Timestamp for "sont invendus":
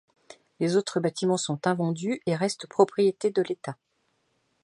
1.37-2.21